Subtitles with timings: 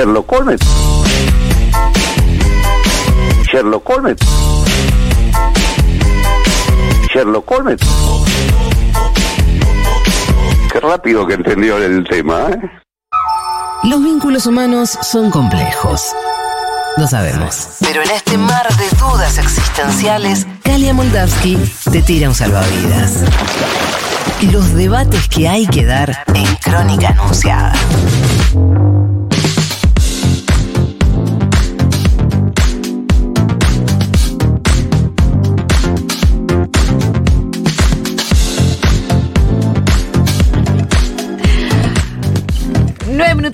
[0.00, 0.60] Sherlock Holmes.
[3.52, 4.16] Sherlock Holmes.
[7.12, 7.80] Sherlock Holmes.
[10.72, 12.60] Qué rápido que entendió el tema, ¿eh?
[13.82, 16.14] Los vínculos humanos son complejos.
[16.96, 17.76] Lo sabemos.
[17.80, 21.58] Pero en este mar de dudas existenciales, Galia Moldavsky
[21.92, 23.22] te tira un salvavidas.
[24.50, 27.74] Los debates que hay que dar en Crónica Anunciada.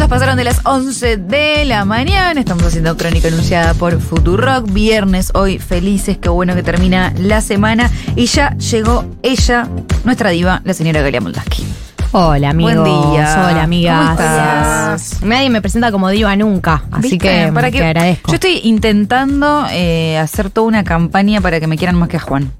[0.06, 2.38] Minutos pasaron de las 11 de la mañana.
[2.38, 4.70] Estamos haciendo crónica anunciada por Futurock.
[4.73, 6.19] Viernes, hoy felices.
[6.19, 7.91] Qué bueno que termina la semana.
[8.14, 9.69] Y ya llegó ella,
[10.05, 11.66] nuestra diva, la señora Galia Moldaski.
[12.12, 12.74] Hola, amigos.
[12.77, 13.48] Buen día.
[13.50, 13.98] Hola, amigas.
[13.98, 15.23] ¿Cómo estás?
[15.23, 17.19] Nadie me presenta como diva nunca, así ¿Viste?
[17.19, 18.30] que Para te agradezco.
[18.30, 22.20] Yo estoy intentando eh, hacer toda una campaña para que me quieran más que a
[22.20, 22.53] Juan.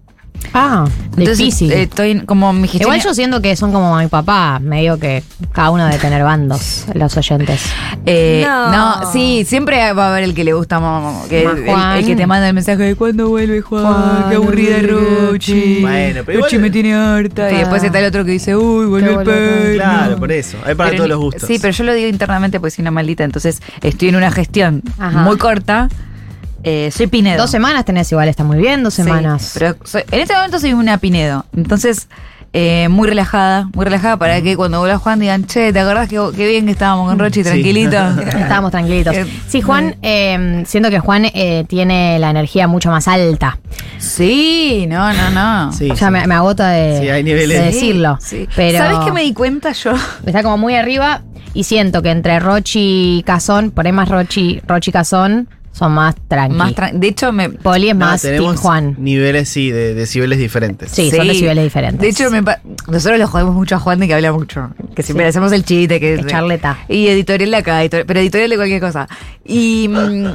[0.53, 1.73] Ah, Entonces, difícil.
[1.73, 2.83] eh, estoy como mi gestión.
[2.83, 6.87] Igual yo siento que son como mi papá, medio que cada uno debe tener bandos,
[6.95, 7.63] los oyentes.
[8.07, 9.01] Eh, No.
[9.01, 9.13] no.
[9.13, 11.97] sí, siempre va a haber el que le gusta más, que Más el, Juan.
[11.99, 15.27] el que te manda el mensaje de cuándo vuelve Juan, Juan, qué aburrida Rochi.
[15.31, 15.79] Rochi.
[15.83, 17.51] Bueno, pero Rochi igual- me tiene harta.
[17.53, 19.33] Y después está el otro que dice, uy, vuelve Que el vuelve
[19.73, 19.91] el perro.
[19.91, 20.57] Claro, por eso.
[20.65, 21.49] Hay para Pero todos ni- los gustos.
[21.49, 24.83] Sí, pero yo lo digo internamente porque soy una maldita, entonces estoy en una gestión
[24.99, 25.19] Ajá.
[25.23, 25.89] muy corta.
[26.69, 27.41] Eh, soy Pinedo.
[27.43, 29.53] Dos semanas tenés igual, está muy bien, dos Sí, semanas.
[29.55, 31.47] pero soy- en este momento soy una Pinedo.
[31.57, 32.09] Entonces,
[32.53, 36.19] eh, muy relajada, muy relajada para que cuando vuelva Juan digan, che, ¿te acordás que,
[36.37, 37.51] que bien que estábamos con Rochi, Sí.
[37.51, 37.97] tranquilito?
[38.37, 39.15] Estábamos tranquilitos.
[39.15, 43.59] Eh, Sí, Juan, eh, siento que Juan eh, tiene la energía mucho más alta.
[43.99, 45.73] Sí, no, no, no.
[45.73, 46.11] Sí, ya sí.
[46.11, 47.61] me, me agota de, Sí, hay niveles.
[47.63, 48.19] de Sí, decirlo.
[48.21, 48.49] Sí.
[48.57, 49.93] Pero ¿Sabes qué me di cuenta yo?
[50.27, 51.23] está como muy arriba
[51.55, 55.93] y siento que entre Rochi y Cazón, por ahí más Rochi, Rochi y Cazón, son
[55.93, 56.57] más tranqui.
[56.57, 57.51] Más tran- de hecho, me.
[57.51, 58.95] Poli es No, más Team tenemos Juan.
[58.99, 60.91] niveles, sí, de decibeles diferentes.
[60.91, 62.01] Sí, son decibeles diferentes.
[62.01, 62.43] De hecho, me
[62.89, 64.71] nosotros lo jodemos mucho a Juan de que habla mucho.
[64.95, 65.29] Que siempre Sí.
[65.31, 66.01] hacemos el chiste.
[66.01, 66.79] Que Es charleta.
[66.89, 69.07] Y editorial de acá, editor- pero editorial de cualquier cosa.
[69.45, 70.27] Y mm,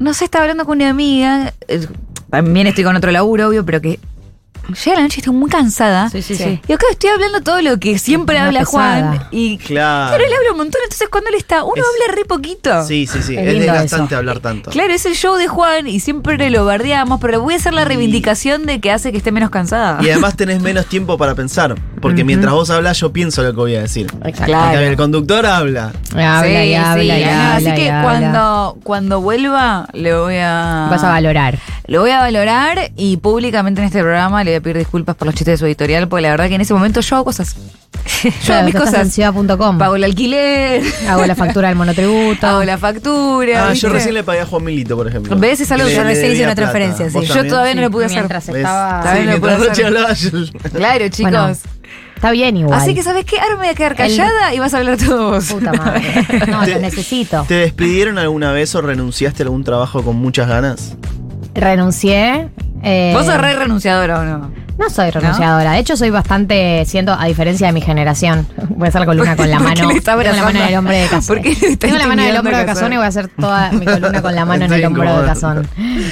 [0.00, 1.52] no sé, estaba hablando con una amiga.
[1.68, 1.86] eh,
[2.30, 3.98] También estoy con otro laburo, obvio, pero que
[4.68, 6.08] llega la noche y estoy muy cansada.
[6.10, 6.72] Sí, sí, Y sí.
[6.72, 9.08] acá estoy hablando todo lo que siempre Una habla pesada.
[9.10, 9.28] Juan.
[9.30, 10.08] Y Claro.
[10.10, 10.80] claro, él habla un montón.
[10.84, 12.84] Entonces, cuando él está, uno Es- habla re poquito.
[12.84, 13.34] Sí, sí, sí.
[13.36, 14.18] Es Es, lindo desgastante eso.
[14.18, 14.70] hablar tanto.
[14.70, 17.84] Claro, es el show de Juan y siempre lo bardeamos, pero voy a hacer la
[17.84, 19.98] reivindicación de que hace que esté menos cansada.
[20.02, 21.74] Y además tenés menos tiempo para pensar.
[22.00, 24.06] Porque mientras vos hablas, yo pienso lo que voy a decir.
[24.24, 24.44] Exacto.
[24.44, 24.78] Claro.
[24.80, 25.92] El conductor habla.
[26.12, 27.56] Habla Sí, y habla sí, y habla.
[27.56, 28.02] Así que y habla.
[28.02, 30.88] cuando, cuando vuelva, le voy a.
[30.90, 31.58] Vas a valorar.
[31.86, 35.26] Lo voy a valorar y públicamente en este programa le voy a pedir disculpas por
[35.26, 37.56] los chistes de su editorial, porque la verdad que en ese momento yo hago cosas.
[38.24, 39.08] yo Claro, hago mis en cosas.
[39.12, 39.78] ciudad.com.
[39.78, 42.46] Pago el alquiler, Hago la factura del monotributo.
[42.46, 43.66] hago la factura.
[43.66, 43.86] Ah, ¿viste?
[43.86, 45.36] yo recién le pagué a Juan Milito, por ejemplo.
[45.36, 45.60] ¿Ves?
[45.60, 46.72] Es algo que yo recién hice una plata.
[46.72, 47.14] transferencia, sí.
[47.14, 48.24] ¿Vos Yo todavía no lo pude hacer.
[48.24, 49.16] Estaba.
[49.16, 50.72] Sí, lo puedo mientras hacer.
[50.72, 51.32] Claro, chicos.
[51.32, 51.56] Bueno,
[52.16, 52.80] Está bien igual.
[52.80, 53.38] Así que, ¿sabes qué?
[53.38, 55.44] Ahora me voy a quedar callada y vas a hablar todo vos.
[55.52, 56.02] Puta madre.
[56.48, 57.44] No, te necesito.
[57.46, 60.96] ¿Te despidieron alguna vez o renunciaste a algún trabajo con muchas ganas?
[61.54, 62.48] Renuncié.
[62.84, 64.50] Eh, ¿Vos sos re renunciadora o no?
[64.78, 65.72] No soy renunciadora.
[65.72, 68.46] De hecho, soy bastante, siento, a diferencia de mi generación.
[68.70, 70.00] Voy a hacer la columna con la ¿Por qué mano.
[70.02, 71.36] Tengo la mano en el hombro de Cazón.
[71.36, 72.92] ¿Por qué le está Tengo la mano en el hombro de Cazón?
[72.92, 75.26] Y voy a hacer toda mi columna con la mano en el hombro de.
[75.26, 75.68] Cazón.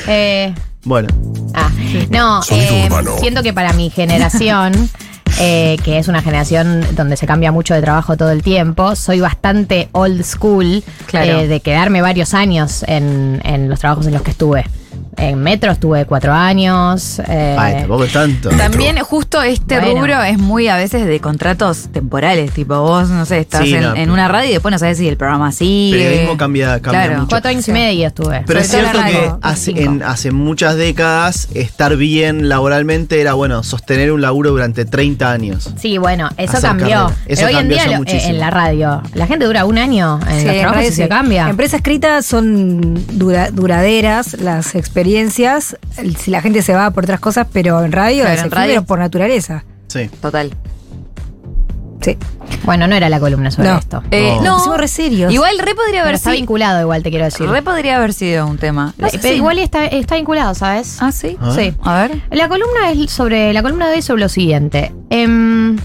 [0.07, 1.09] Eh, Bueno,
[1.55, 1.71] Ah,
[2.11, 4.73] no, eh, siento que para mi generación,
[5.41, 9.21] eh, que es una generación donde se cambia mucho de trabajo todo el tiempo, soy
[9.21, 11.41] bastante old school Claro.
[11.41, 14.65] eh, de quedarme varios años en, en los trabajos en los que estuve.
[15.23, 17.21] En Metro estuve cuatro años.
[17.29, 18.49] eh, ay, tampoco es tanto.
[18.51, 20.01] También justo este Bueno.
[20.01, 23.83] rubro es muy a veces de contratos temporales, tipo vos, no sé, estás Sí, en,
[23.83, 23.95] no.
[23.95, 25.97] en una radio y después no sabes si el programa sigue.
[25.97, 27.15] Periodismo cambia- cambia Claro.
[27.21, 27.29] mucho.
[27.31, 28.43] cuatro años y medio estuve.
[28.47, 29.71] Pero es cierto en que hace,
[30.31, 35.71] en- muchas décadas estar bien laboralmente era, bueno, sostener un laburo durante 30 años.
[35.77, 36.89] Sí, bueno, eso cambió.
[36.89, 37.07] carrera.
[37.27, 38.31] Eso Pero hoy en cambió día lo- eh, muchísimo.
[38.33, 40.93] en la radio, la gente dura un año en Sí, los en trabajos radio y
[40.95, 41.09] se sí.
[41.09, 41.49] cambia.
[41.49, 45.12] Empresa escrita son dura- duraderas las experiencias.
[45.17, 48.51] El- Si la gente se va por otras cosas, pero en radio Claro, es en
[48.51, 49.65] radio- por naturaleza.
[49.89, 50.09] Sí.
[50.21, 50.53] Total.
[52.01, 52.19] Sí.
[52.65, 53.79] Bueno, no era la columna sobre No.
[53.79, 54.03] esto.
[54.11, 54.65] Eh, No.
[54.67, 55.33] no, re serios.
[55.33, 56.41] igual re podría haber está sido.
[56.41, 57.49] vinculado igual, te quiero decir.
[57.49, 58.95] Re podría haber sido un tema.
[58.99, 60.97] No Eh, sé pero igual está, está vinculado, ¿sabes?
[61.01, 61.37] Ah, sí.
[61.41, 61.53] Ah.
[61.55, 61.75] Sí.
[61.83, 62.23] A ver.
[62.31, 63.53] La columna es sobre.
[63.53, 64.93] La columna de hoy es sobre lo siguiente.
[65.11, 65.77] Em,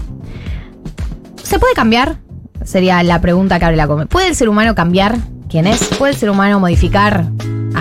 [1.42, 2.16] ¿Se puede cambiar?
[2.64, 4.06] Sería la pregunta que abre la come.
[4.06, 5.16] ¿Puede el ser humano cambiar
[5.48, 5.82] quién es?
[5.98, 7.26] ¿Puede el ser humano modificar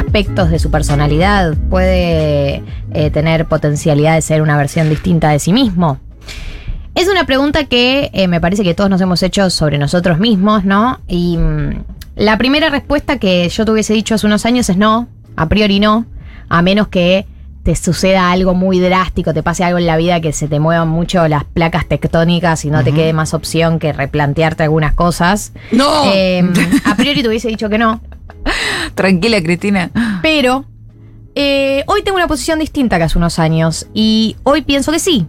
[0.07, 1.55] aspectos de su personalidad?
[1.69, 2.63] ¿Puede
[2.93, 5.99] eh, tener potencialidad de ser una versión distinta de sí mismo?
[6.95, 10.63] Es una pregunta que eh, me parece que todos nos hemos hecho sobre nosotros mismos,
[10.63, 10.99] ¿no?
[11.07, 11.83] Y, mm,
[12.15, 15.79] La primera respuesta que yo te hubiese dicho hace unos años es no, a priori
[15.79, 16.05] no,
[16.49, 17.27] a menos que
[17.61, 20.87] te suceda algo muy drástico, te pase algo en la vida que se te muevan
[20.87, 25.51] mucho las placas tectónicas y no te quede más opción que replantearte algunas cosas.
[25.71, 26.05] ¡No!
[26.13, 26.43] Eh,
[26.85, 28.01] a priori te hubiese dicho que no,
[28.95, 29.91] Tranquila, Cristina.
[30.21, 30.65] pero
[31.35, 35.25] eh, hoy tengo una posición distinta que hace unos años y hoy pienso que sí.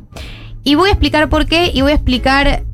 [0.65, 2.65] Y voy a explicar por qué y voy a explicar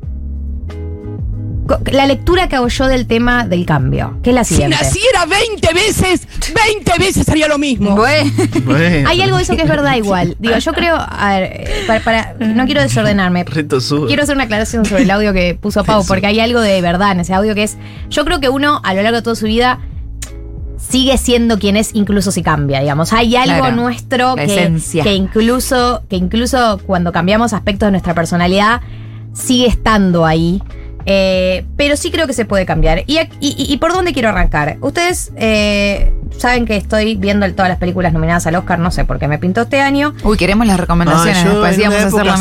[1.91, 4.77] la lectura que hago yo del tema del cambio, que es la Si siguiente.
[4.77, 7.95] naciera 20 veces, 20 veces haría lo mismo.
[7.95, 8.31] Bueno.
[8.65, 9.09] Bueno.
[9.09, 10.35] Hay algo de eso que es verdad igual.
[10.39, 13.45] Digo, yo creo, a ver, eh, para, para- no quiero desordenarme.
[13.45, 17.13] Quiero hacer una aclaración sobre el audio que puso Pau, porque hay algo de verdad
[17.13, 17.77] en ese audio que es,
[18.09, 19.79] yo creo que uno a lo largo de toda su vida
[20.89, 23.13] sigue siendo quien es incluso si cambia, digamos.
[23.13, 28.81] Hay algo Claro, nuestro que, que incluso que incluso cuando cambiamos aspectos de nuestra personalidad
[29.33, 30.61] sigue estando ahí.
[31.05, 33.03] Eh, pero sí creo que se puede cambiar.
[33.07, 34.77] ¿Y, por dónde quiero arrancar?
[34.81, 39.19] Ustedes eh, saben que estoy viendo todas las películas nominadas al Oscar, no sé por
[39.19, 40.13] qué me pintó este año.
[40.23, 41.37] Uy, queremos las recomendaciones.
[41.37, 42.37] Ah, yo después en íbamos una a hacer lo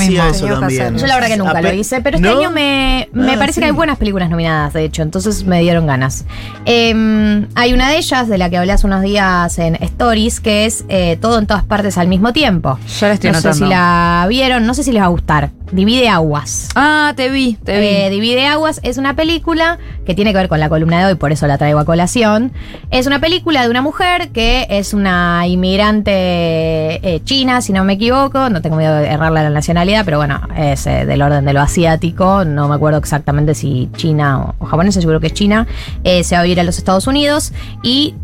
[0.66, 0.98] mismo.
[0.98, 2.38] Yo la verdad que nunca lo hice, pero este ¿No?
[2.38, 3.60] año me, me Ah, parece sí.
[3.60, 6.24] que hay buenas películas nominadas, de hecho, entonces me dieron ganas.
[6.64, 10.66] Eh, hay una de ellas, de la que hablé hace unos días en Stories, que
[10.66, 12.78] es eh, Todo en todas partes al mismo tiempo.
[13.00, 15.50] Yo la estoy no sé si la vieron, no sé si les va a gustar.
[15.74, 16.68] Divide Aguas.
[16.76, 17.86] Ah, te vi, te vi.
[17.86, 21.14] Eh, Divide Aguas es una película que tiene que ver con la columna de hoy,
[21.16, 22.52] por eso la traigo a colación.
[22.90, 27.94] Es una película de una mujer que es una inmigrante eh, china, si no me
[27.94, 28.50] equivoco.
[28.50, 31.60] No tengo miedo de errarle la nacionalidad, pero bueno, es eh, del orden de lo
[31.60, 32.44] asiático.
[32.44, 35.66] No me acuerdo exactamente si china o, o japonesa, seguro que es china.
[36.04, 38.14] Se va a vivir a los Estados Unidos y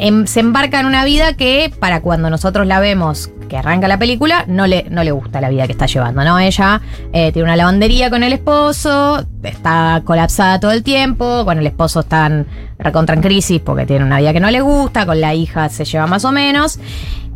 [0.00, 3.98] em- se embarca en una vida que para cuando nosotros la vemos que arranca la
[3.98, 6.38] película no le, no le gusta la vida que está llevando, ¿no?
[6.38, 6.80] Ella
[7.12, 12.00] eh, tiene una lavandería con el esposo, está colapsada todo el tiempo, con el esposo
[12.00, 12.46] están
[12.78, 15.84] recontra en crisis porque tiene una vida que no le gusta, con la hija se
[15.84, 16.78] lleva más o menos.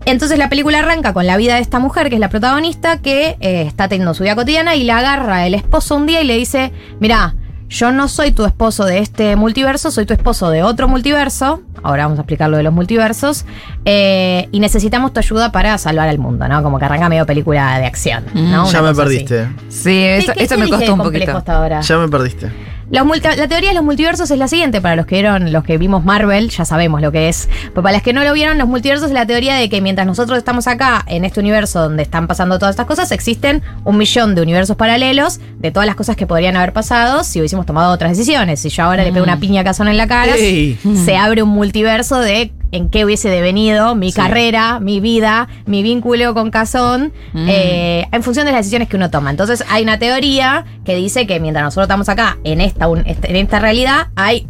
[0.06, 3.37] Entonces la película arranca con la vida de esta mujer, que es la protagonista, que
[3.40, 6.37] eh, está teniendo su vida cotidiana y la agarra el esposo un día y le
[6.37, 7.34] dice, mira,
[7.74, 11.60] yo no soy tu esposo de este multiverso, soy tu esposo de otro multiverso.
[11.82, 13.44] Ahora vamos a explicar lo de los multiversos.
[13.84, 16.62] eh, y necesitamos tu ayuda para salvar al mundo, ¿no?
[16.62, 18.24] Como que arranca medio película de acción.
[18.32, 18.70] ¿no?
[18.70, 18.96] Ya me así.
[19.00, 19.48] perdiste.
[19.68, 21.36] Sí, ¿Qué- esto, qué esto te me costó un poquito.
[21.36, 21.80] hasta ahora?
[21.80, 22.50] Ya me perdiste.
[22.90, 25.78] Los la teoría de los multiversos es la siguiente, para los que vieron, los que
[25.78, 27.48] vimos Marvel, ya sabemos lo que es.
[27.69, 30.06] Pero para las que no lo vieron, los multiversos es la teoría de que mientras
[30.06, 34.34] nosotros estamos acá, en este universo donde están pasando todas estas cosas, existen un millón
[34.34, 38.10] de universos paralelos de todas las cosas que podrían haber pasado si hubiésemos tomado otras
[38.10, 38.60] decisiones.
[38.60, 40.78] Si yo ahora le pego una piña a Cazón en la cara, Ey.
[41.04, 46.34] se abre un multiverso de en qué hubiese devenido mi carrera, mi vida, mi vínculo
[46.34, 49.30] con Cazón, eh, en función de las decisiones que uno toma.
[49.30, 53.30] Entonces hay una teoría que dice que mientras nosotros estamos acá, en esta, un- este-
[53.30, 54.46] en esta realidad, hay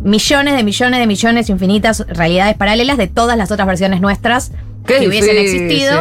[0.00, 4.52] millones de millones de millones, infinitas realidades paralelas de todas las otras versiones nuestras
[4.86, 6.00] que hubiesen existido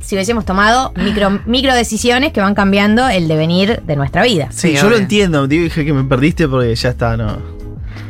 [0.00, 4.48] si hubiésemos tomado micro, micro decisiones que van cambiando el devenir de nuestra vida.
[4.50, 5.46] Sí, Sí, yo lo entiendo.
[5.46, 7.57] Dije que me perdiste porque ya está, no.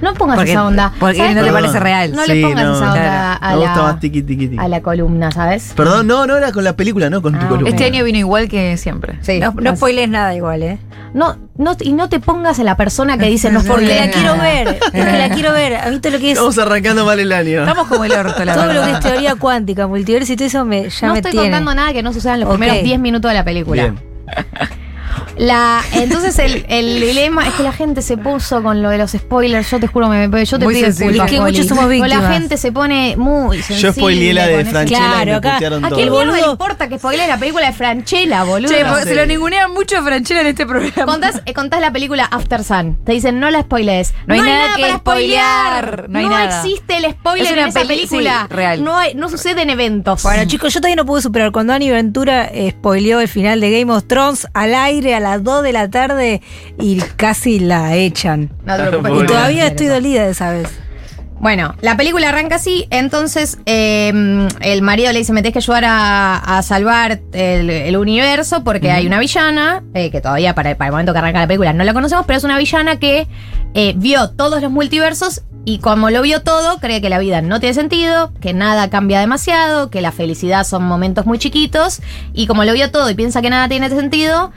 [0.00, 0.92] No pongas Porque- esa onda.
[1.00, 2.12] porque ¿Sabes no te parece real.
[2.12, 2.74] No le Sí, pongas no.
[2.76, 3.38] esa onda Claro.
[3.40, 4.58] a la, más tiki tiki tiki.
[4.62, 5.72] a la columna, ¿sabes?
[5.74, 7.68] Perdón, no, no era con la película, no con tu Ah, columna.
[7.70, 9.18] Este año vino igual que siempre.
[9.22, 9.40] Sí.
[9.40, 10.78] No, no spoiles nada igual, ¿eh?
[11.14, 14.36] No, no, y no te pongas en la persona que dice no Porque la quiero
[14.36, 15.76] ver, porque la quiero ver.
[15.76, 17.60] A mí todo lo que es, Estamos arrancando mal el año.
[17.60, 18.84] Estamos como el orto, la todo lo verdad.
[18.84, 21.46] que es teoría cuántica, multiverso y todo eso me, ya no me estoy tiene.
[21.48, 23.82] contando nada que no suceda en los primeros 10 minutos de la película.
[23.82, 23.98] Bien.
[25.38, 29.12] La, entonces el, el dilema es que la gente se puso con lo de los
[29.12, 29.70] spoilers.
[29.70, 31.26] Yo te juro, me, yo te Muy pido disculpas.
[31.26, 31.52] Es que Poli.
[31.52, 32.32] muchos somos Pero La víctimas.
[32.32, 33.82] gente se pone muy sensible.
[33.82, 36.88] Yo spoileé la de Franchella Claro, y me acá- ¿A El mierda le boludo- importa
[36.88, 38.68] que spoilee la película de Franchella, boludo?
[38.72, 39.08] Che, porque sé.
[39.10, 41.04] se lo ningunean mucho a Franchella en este programa.
[41.12, 42.98] Contás, eh, contás la película After Sun.
[43.04, 44.14] Te dicen, no la spoilees.
[44.26, 45.84] No hay nada que para spoilear.
[45.84, 46.08] spoilear.
[46.10, 46.62] No hay nada.
[46.62, 48.46] existe el spoiler Es una en esa película.
[48.48, 48.82] sí, real.
[48.84, 50.22] No, hay, no suceden eventos.
[50.24, 53.78] Bueno, chicos, yo todavía no pude superar cuando Ani Ventura eh, spoileó el final de
[53.78, 56.42] Game of Thrones al aire a las 2 de la tarde
[56.78, 58.50] y casi la echan.
[58.64, 59.24] No te preocupes, Pobre.
[59.24, 60.68] Y todavía estoy dolida de esa vez.
[61.40, 65.84] Bueno, la película arranca así, entonces eh, el marido le dice, me tenés que ayudar
[65.84, 70.88] a, a salvar el, el universo porque hay una villana, eh, que todavía para, para
[70.88, 73.28] el momento que arranca la película no la conocemos, pero es una villana que
[73.74, 77.60] eh, vio todos los multiversos y como lo vio todo, cree que la vida no
[77.60, 82.00] tiene sentido, que nada cambia demasiado, que la felicidad son momentos muy chiquitos
[82.32, 84.50] y como lo vio todo y piensa que nada tiene sentido,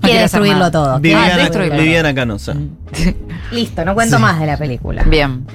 [0.00, 0.98] quiere destruirlo todo.
[1.00, 1.78] Viviana, destruirlo.
[1.78, 2.54] Viviana Canosa.
[3.52, 5.02] Listo, no cuento más de la película.
[5.04, 5.46] Bien.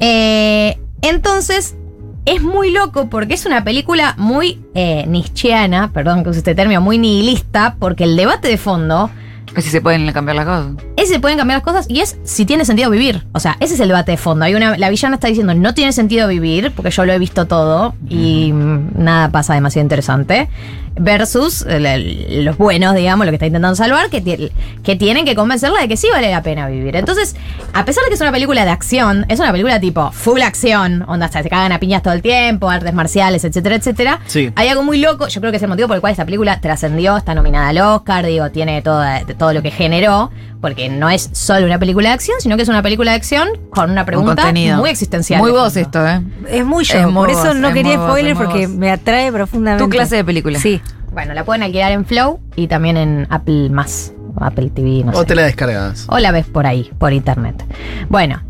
[0.00, 1.76] Eh, entonces,
[2.24, 6.80] es muy loco porque es una película muy eh, nietzscheana, perdón que use este término,
[6.80, 9.10] muy nihilista, porque el debate de fondo
[9.56, 10.72] Si se pueden cambiar las cosas.
[10.96, 13.26] ese se pueden cambiar las cosas y es si tiene sentido vivir.
[13.32, 14.46] O sea, ese es el debate de fondo.
[14.46, 17.46] Hay una, la villana está diciendo no tiene sentido vivir porque yo lo he visto
[17.46, 20.48] todo y mm, nada pasa demasiado interesante.
[20.96, 24.52] Versus el- los buenos, digamos, lo que está intentando salvar, que,
[24.84, 26.94] que tienen que convencerla de que sí vale la pena vivir.
[26.94, 27.34] Entonces,
[27.72, 31.04] a pesar de que es una película de acción, es una película tipo full acción,
[31.08, 34.20] onda, hasta se cagan a piñas todo el tiempo, artes marciales, etcétera, etcétera.
[34.26, 34.52] Sí.
[34.54, 36.60] Hay algo muy loco, yo creo que es el motivo por el cual esta película
[36.60, 40.30] trascendió, está nominada al Oscar, digo, tiene toda- todo lo que generó,
[40.64, 43.48] porque no es solo una película de acción, sino que es una película de acción
[43.68, 45.38] con una pregunta muy existencial.
[45.38, 46.22] Muy vos esto, ¿eh?
[46.48, 48.74] Es muy yo, Es muy por eso vos, no es quería vos, spoiler porque vos.
[48.74, 49.84] me atrae profundamente.
[49.84, 50.58] Tu clase de película.
[50.58, 50.80] Sí.
[51.12, 55.20] Bueno, la pueden alquilar en Flow y también en Apple más, Apple TV, no O
[55.20, 55.26] sé.
[55.26, 56.06] te la descargas.
[56.08, 57.62] O la ves por ahí, por internet.
[58.08, 58.42] Bueno.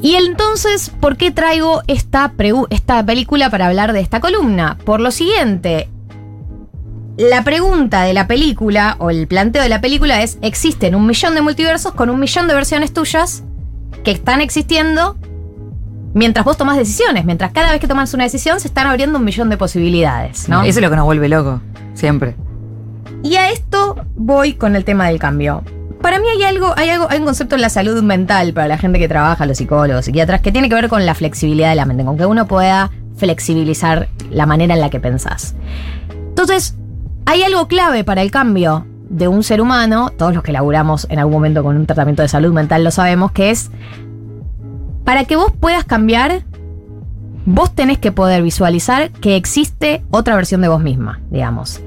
[0.00, 2.32] Y entonces, ¿por qué traigo esta,
[2.70, 4.78] esta película para hablar de esta columna?
[4.84, 5.88] Por lo siguiente,
[7.18, 11.34] la pregunta de la película, o el planteo de la película es, existen un millón
[11.34, 13.42] de multiversos con un millón de versiones tuyas
[14.04, 15.16] que están existiendo
[16.14, 17.24] mientras vos tomás decisiones.
[17.24, 20.62] Mientras cada vez que tomas una decisión se están abriendo un millón de posibilidades, ¿no?
[20.62, 21.60] Eso es lo que nos vuelve loco.
[21.94, 22.36] Siempre.
[23.24, 25.64] Y a esto voy con el tema del cambio.
[26.00, 28.78] Para mí hay algo, hay algo, hay un concepto en la salud mental para la
[28.78, 31.84] gente que trabaja, los psicólogos, psiquiatras, que tiene que ver con la flexibilidad de la
[31.84, 35.56] mente, con que uno pueda flexibilizar la manera en la que pensás.
[36.28, 36.77] Entonces,
[37.28, 41.18] hay algo clave para el cambio de un ser humano, todos los que laburamos en
[41.18, 43.70] algún momento con un tratamiento de salud mental lo sabemos, que es,
[45.04, 46.44] para que vos puedas cambiar,
[47.44, 51.82] vos tenés que poder visualizar que existe otra versión de vos misma, digamos.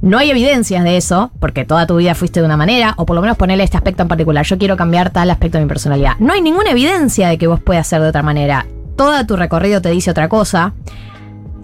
[0.00, 3.16] No hay evidencias de eso, porque toda tu vida fuiste de una manera, o por
[3.16, 4.46] lo menos ponerle este aspecto en particular.
[4.46, 6.12] Yo quiero cambiar tal aspecto de mi personalidad.
[6.20, 8.66] No hay ninguna evidencia de que vos puedas ser de otra manera.
[8.94, 10.72] Todo tu recorrido te dice otra cosa.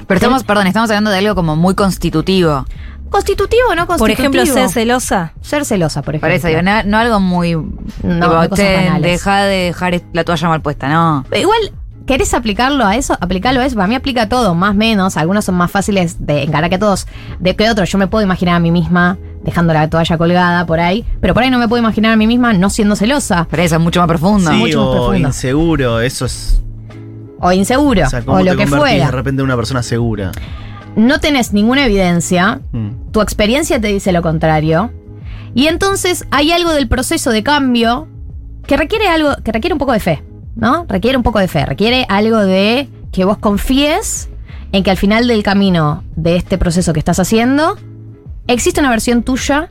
[0.08, 2.64] Pero estamos, perdón, estamos hablando de algo como muy constitutivo.
[3.10, 3.98] ¿Constitutivo o no constitutivo?
[3.98, 5.32] Por ejemplo, ser celosa.
[5.42, 6.28] Ser celosa, por ejemplo.
[6.28, 7.54] Parece, digo, no, no algo muy.
[7.54, 7.64] No,
[8.02, 9.02] tipo, no cosas "Che, banales.
[9.02, 11.24] deja de dejar la toalla mal puesta, no.
[11.36, 11.72] Igual,
[12.06, 13.16] ¿querés aplicarlo a eso?
[13.20, 13.74] Aplicarlo a eso.
[13.76, 15.16] Para mí aplica a todo, más o menos.
[15.16, 17.06] Algunos son más fáciles de encarar que todos,
[17.40, 17.90] de que otros.
[17.90, 21.42] Yo me puedo imaginar a mí misma dejando la toalla colgada por ahí, pero por
[21.42, 23.98] ahí no me puedo imaginar a mí misma no siendo celosa Pero eso es mucho
[24.00, 24.50] más profundo.
[24.50, 25.28] Sí, mucho más o profundo.
[25.28, 26.62] inseguro, eso es.
[27.40, 29.06] o inseguro O sea, ¿cómo o te lo que fuera.
[29.06, 30.30] de repente en una persona segura?
[30.96, 33.10] No tenés ninguna evidencia, Mm.
[33.12, 34.90] tu experiencia te dice lo contrario.
[35.54, 38.08] Y entonces hay algo del proceso de cambio
[38.66, 40.22] que requiere algo, que requiere un poco de fe,
[40.54, 40.84] ¿no?
[40.88, 44.28] Requiere un poco de fe, requiere algo de que vos confíes
[44.72, 47.76] en que al final del camino de este proceso que estás haciendo,
[48.46, 49.68] existe una versión tuya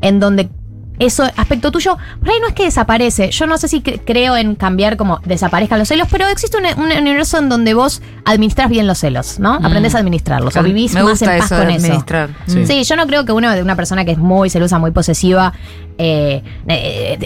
[0.00, 0.48] en donde
[0.98, 3.30] eso, aspecto tuyo, por ahí no es que desaparece.
[3.30, 6.64] Yo no sé si cre- creo en cambiar como desaparezcan los celos, pero existe un,
[6.84, 9.58] un universo en donde vos administras bien los celos, ¿no?
[9.60, 9.66] Mm.
[9.66, 11.86] Aprendés a administrarlos o vivís Me más gusta en paz eso con de eso.
[11.86, 12.30] administrar.
[12.46, 12.66] Sí.
[12.66, 15.52] Sí, yo no creo que uno de una persona que es muy celosa, muy posesiva,
[15.98, 17.18] eh, eh,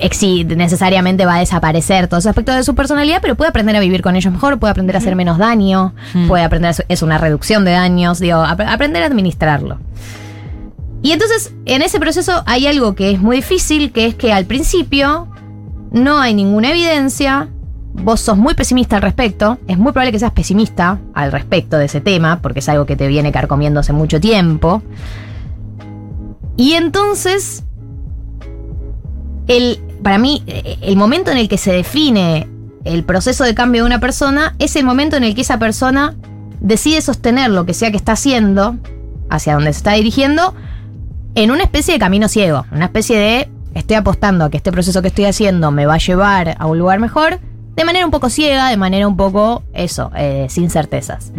[0.57, 4.03] necesariamente va a desaparecer todos esos aspectos de su personalidad, pero puede aprender a vivir
[4.03, 5.95] con ellos mejor, puede aprender a hacer menos daño,
[6.27, 9.79] puede aprender a es una reducción de daños, digo, ap- aprender a administrarlo.
[11.03, 14.47] Y entonces, en ese proceso hay algo que es muy difícil, que es que al
[14.47, 15.29] principio
[15.93, 17.49] no hay ninguna evidencia,
[17.93, 21.87] vos sos muy pesimista al respecto, es muy probable que seas pesimista al respecto de
[21.87, 24.83] ese tema, porque es algo que te viene carcomiendo hace mucho tiempo.
[26.57, 27.63] Y entonces,
[29.47, 32.49] el, para mí, el momento en el que se define
[32.85, 36.17] el proceso de cambio de una persona es el momento en el que esa persona
[36.61, 38.77] decide sostener lo que sea que está haciendo,
[39.31, 40.55] hacia donde se está dirigiendo,
[41.35, 45.03] en una especie de camino ciego, una especie de estoy apostando a que este proceso
[45.03, 47.39] que estoy haciendo me va a llevar a un lugar mejor,
[47.77, 51.33] de manera un poco ciega, de manera un poco, eso, eh, sin certezas.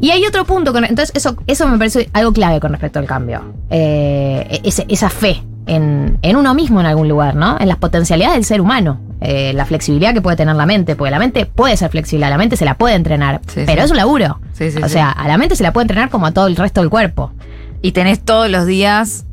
[0.00, 3.06] Y hay otro punto, con, entonces eso, eso me parece algo clave con respecto al
[3.06, 3.42] cambio.
[3.70, 7.56] Eh, ese- esa fe en, en uno mismo en algún lugar, ¿no?
[7.58, 11.10] En las potencialidades del ser humano, eh, la flexibilidad que puede tener la mente, porque
[11.10, 13.84] la mente puede ser flexible, a la mente se la puede entrenar, Sí, pero sí.
[13.86, 14.40] es un laburo.
[14.52, 16.56] Sí, sí, o sea, a la mente se la puede entrenar como a todo el
[16.56, 17.32] resto del cuerpo.
[17.84, 19.26] Y tenés todos los días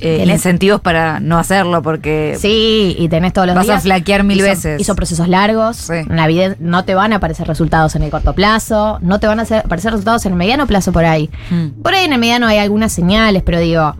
[0.00, 3.78] eh, El- incentivos para no hacerlo porque Sí, y tenés todos los vas días.
[3.78, 4.78] a flaquear mil veces.
[4.78, 5.76] Y son procesos largos.
[5.76, 5.94] Sí.
[6.08, 8.98] La vida no te van a aparecer resultados en el corto plazo.
[9.00, 11.30] No te van a hacer- aparecer resultados en el mediano plazo por ahí.
[11.50, 11.80] Mm.
[11.82, 13.94] Por ahí en el mediano hay algunas señales, pero digo,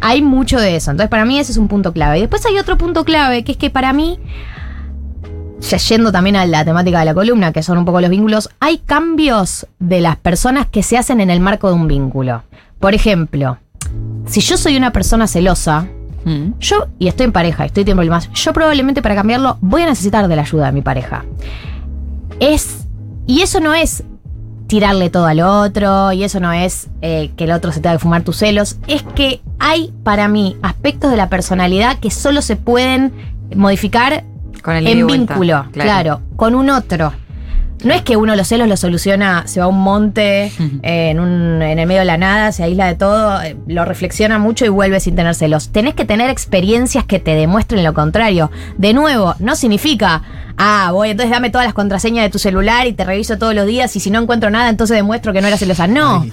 [0.00, 0.92] hay mucho de eso.
[0.92, 2.18] Entonces, para mí ese es un punto clave.
[2.18, 4.20] Y después hay otro punto clave, que es que para mí,
[5.60, 8.48] ya yendo también a la temática de la columna, que son un poco los vínculos,
[8.60, 12.42] hay cambios de las personas que se hacen en el marco de un vínculo.
[12.80, 13.58] Por ejemplo,
[14.26, 15.86] si yo soy una persona celosa,
[16.24, 16.52] Mm.
[16.60, 19.86] yo, y estoy en pareja, estoy tiempo y más, yo probablemente para cambiarlo voy a
[19.86, 21.24] necesitar de la ayuda de mi pareja.
[22.40, 22.86] Es.
[23.26, 24.02] Y eso no es
[24.66, 28.00] tirarle todo al otro, y eso no es eh, que el otro se tenga que
[28.00, 32.56] fumar tus celos, es que hay para mí aspectos de la personalidad que solo se
[32.56, 33.12] pueden
[33.56, 34.24] modificar
[34.62, 36.20] Con el en vuelta, vínculo, claro.
[36.36, 37.12] con un otro.
[37.84, 40.46] No es que uno los celos los soluciona, se va a un monte
[40.82, 43.84] eh, en, un, en el medio de la nada, se aísla de todo, eh, lo
[43.84, 45.70] reflexiona mucho y vuelve sin tener celos.
[45.70, 48.50] Tenés que tener experiencias que te demuestren lo contrario.
[48.76, 50.22] De nuevo, no significa,
[50.56, 53.66] ah, voy, entonces dame todas las contraseñas de tu celular y te reviso todos los
[53.66, 55.86] días y si no encuentro nada, entonces demuestro que no eras celosa.
[55.86, 56.26] No.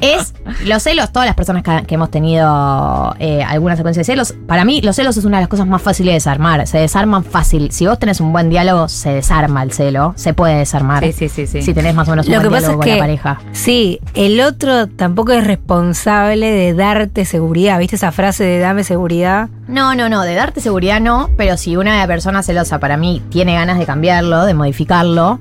[0.00, 0.34] Es
[0.64, 4.64] los celos, todas las personas que, que hemos tenido eh, alguna secuencia de celos, para
[4.64, 6.66] mí los celos es una de las cosas más fáciles de desarmar.
[6.66, 7.70] Se desarman fácil.
[7.72, 10.14] Si vos tenés un buen diálogo, se desarma el celo.
[10.16, 11.04] Se puede desarmar.
[11.04, 11.62] Sí, sí, sí, sí.
[11.62, 13.02] Si tenés más o menos un Lo que buen pasa diálogo es con que, la
[13.02, 13.40] pareja.
[13.52, 17.78] sí, el otro tampoco es responsable de darte seguridad.
[17.78, 19.48] ¿Viste esa frase de dame seguridad?
[19.68, 23.54] No, no, no, de darte seguridad no, pero si una persona celosa para mí tiene
[23.54, 25.40] ganas de cambiarlo, de modificarlo,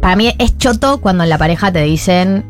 [0.00, 2.44] para mí es choto cuando en la pareja te dicen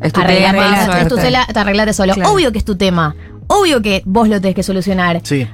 [0.00, 2.14] Es tu arreglate, tema, es tu cela, te arreglate solo.
[2.14, 2.32] Claro.
[2.32, 3.14] Obvio que es tu tema.
[3.46, 5.20] Obvio que vos lo tenés que solucionar.
[5.24, 5.46] Sí.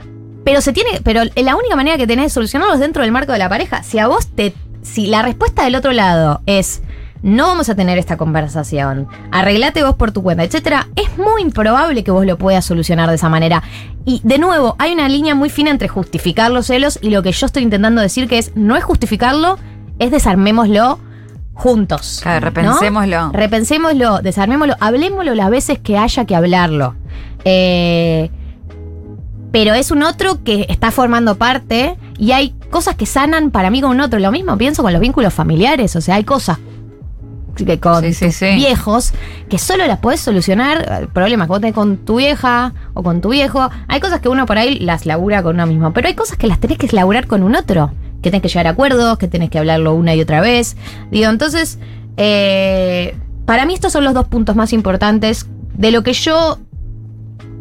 [0.44, 3.32] Pero se tiene, pero la única manera que tenés de solucionarlo es dentro del marco
[3.32, 3.82] de la pareja.
[3.82, 6.82] Si a vos te, si la respuesta del otro lado es
[7.22, 12.04] no vamos a tener esta conversación, arreglate vos por tu cuenta, etcétera, es muy improbable
[12.04, 13.64] que vos lo puedas solucionar de esa manera.
[14.04, 17.32] Y de nuevo, hay una línea muy fina entre justificar los celos y lo que
[17.32, 19.58] yo estoy intentando decir que es no es justificarlo,
[19.98, 21.00] es desarmémoslo
[21.56, 22.20] juntos.
[22.22, 22.46] Claro, ¿no?
[22.46, 23.30] repensémoslo.
[23.32, 26.94] Repensémoslo, desarmémoslo, hablemoslo las veces que haya que hablarlo.
[27.44, 28.30] Eh,
[29.50, 33.80] pero es un otro que está formando parte y hay cosas que sanan para mí
[33.80, 34.18] con un otro.
[34.18, 36.58] Lo mismo pienso con los vínculos familiares, o sea, hay cosas
[37.56, 38.54] que con Sí, sí, tus sí.
[38.54, 39.14] viejos
[39.48, 43.22] que solo las puedes solucionar, eh, problemas que vos tenés con tu vieja o con
[43.22, 43.70] tu viejo.
[43.88, 46.48] Hay cosas que uno por ahí las labura con uno mismo, pero hay cosas que
[46.48, 47.92] las tenés que laburar con un otro,
[48.26, 50.76] que tenés que llegar a acuerdos, que tenés que hablarlo una y otra vez.
[51.12, 51.78] Digo, entonces,
[52.16, 56.59] eh, para mí estos son los dos puntos más importantes de lo que yo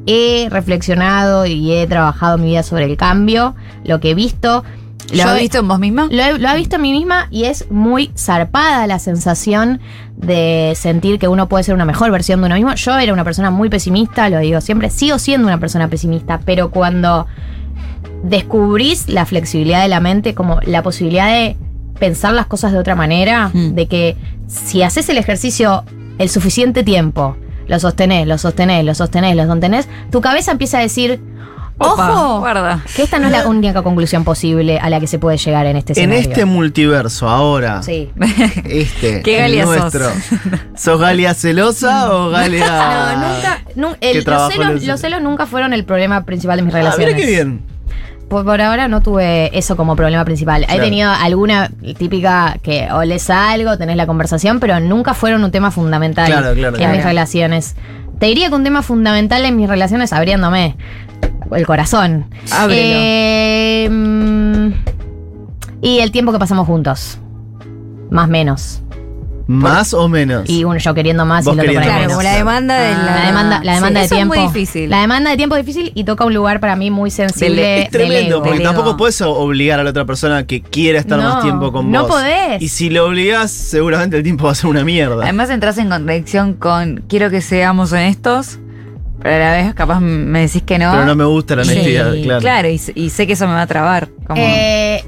[0.07, 3.53] he reflexionado y he trabajado en mi vida sobre el cambio,
[3.83, 4.63] lo que he visto.
[5.13, 6.07] ¿Lo has visto en vos misma?
[6.09, 9.79] lo he, lo he visto en mí misma y es muy zarpada la sensación
[10.17, 12.73] de sentir que uno puede ser una mejor versión de uno mismo.
[12.73, 16.71] Yo era una persona muy pesimista, lo digo siempre, sigo siendo una persona pesimista, pero
[16.71, 17.27] cuando
[18.23, 21.55] descubrís la flexibilidad de la mente, como la posibilidad de
[21.99, 23.73] pensar las cosas de otra manera, Mm.
[23.75, 24.15] de que
[24.47, 25.83] si haces el ejercicio
[26.17, 30.81] el suficiente tiempo, lo sostenés, lo sostenés, lo sostenés, lo sostenés, tu cabeza empieza a
[30.81, 31.19] decir,
[31.77, 32.81] Opa, ojo, guarda.
[32.95, 35.75] que esta no es la única conclusión posible a la que se puede llegar en
[35.77, 36.29] este En escenario.
[36.31, 38.09] este multiverso, ahora, Sí.
[38.65, 39.77] este, ¿Qué Galia sos?
[39.77, 40.07] nuestro.
[40.77, 42.65] ¿Sos Galia celosa o Galia.?
[43.17, 43.61] No, nunca.
[43.75, 46.57] nu- el- que los, trabajó en celos, el- los celos nunca fueron el problema principal
[46.57, 47.15] de mis Ah, relaciones.
[47.15, 47.61] mira qué bien.
[48.29, 50.65] Por, por ahora no tuve eso como problema principal.
[50.69, 55.71] He tenido alguna típica que oles algo, tenés la conversación, pero nunca fueron un tema
[55.71, 57.75] fundamental Claro, claro, en mis relaciones.
[58.19, 60.75] Te diría que un tema fundamental en mis relaciones abriéndome
[61.51, 62.25] el corazón.
[62.69, 64.71] Eh, mm,
[65.81, 67.19] y el tiempo que pasamos juntos.
[68.09, 68.81] Más menos.
[69.47, 70.49] ¿Más o menos?
[70.49, 72.13] Y uno yo queriendo más y el otro por ahí Claro, menos.
[72.13, 73.03] como la demanda de la.
[73.15, 74.35] La demanda, la sí, demanda de eso es tiempo.
[74.35, 74.89] muy difícil.
[74.89, 77.83] La demanda de tiempo es difícil y toca un lugar para mí muy sensible.
[77.83, 78.43] Es tremendo, ego.
[78.43, 78.73] porque del ego.
[78.73, 82.01] tampoco puedes obligar a la otra persona que quiera estar No, más tiempo con no
[82.03, 82.11] vos.
[82.11, 82.61] podés.
[82.61, 85.23] Y si lo obligás, seguramente el tiempo va a ser una mierda.
[85.23, 88.57] Además entras en contradicción con quiero que seamos honestos,
[89.21, 90.91] pero a la vez capaz me decís que no.
[90.91, 92.67] Pero no me gusta la Sí, honestidad, claro.
[92.69, 94.09] y, y sé que eso me va a trabar.
[94.25, 95.03] Como, Eh,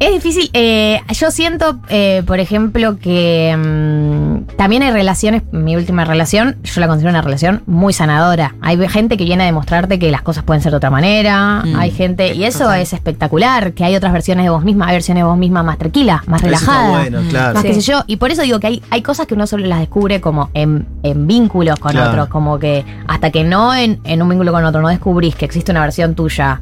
[0.00, 0.50] es difícil.
[0.52, 5.42] eh, yo siento, eh, por ejemplo, que mm, también hay relaciones.
[5.52, 8.54] Mi última relación, yo la considero una relación muy sanadora.
[8.60, 11.62] Hay gente que viene a demostrarte que las cosas pueden ser de otra manera.
[11.64, 12.34] Mm, hay gente.
[12.34, 13.72] Y eso es espectacular.
[13.74, 14.88] Que hay otras versiones de vos misma.
[14.88, 16.90] Hay versiones de vos misma más tranquilas, más relajadas.
[16.90, 17.54] bueno, claro.
[17.54, 17.68] Más Sí.
[17.68, 18.02] qué sé yo.
[18.06, 20.86] Y por eso digo que hay, hay cosas que uno solo las descubre como en,
[21.04, 22.10] en vínculos con Claro.
[22.10, 22.28] otros.
[22.28, 25.70] Como que hasta que no en, en un vínculo con otro no descubrís que existe
[25.70, 26.60] una versión tuya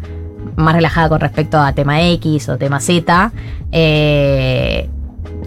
[0.61, 3.33] más relajada con respecto a tema X o tema Z,
[3.73, 4.89] eh,